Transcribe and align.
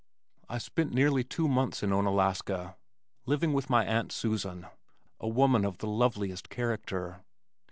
I 0.49 0.57
spent 0.57 0.91
nearly 0.95 1.23
two 1.23 1.47
months 1.47 1.83
in 1.83 1.91
Onalaska, 1.91 2.75
living 3.27 3.53
with 3.53 3.69
my 3.69 3.85
Aunt 3.85 4.11
Susan, 4.11 4.65
a 5.19 5.27
woman 5.27 5.63
of 5.63 5.77
the 5.77 5.85
loveliest 5.87 6.49
character. 6.49 7.23